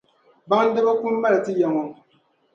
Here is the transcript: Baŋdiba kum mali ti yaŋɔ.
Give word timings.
Baŋdiba 0.49 0.91
kum 1.01 1.15
mali 1.21 1.39
ti 1.45 1.51
yaŋɔ. 1.59 1.83